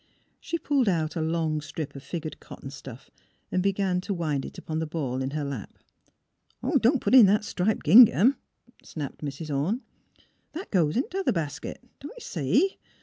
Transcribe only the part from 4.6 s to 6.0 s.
the ball in her lap.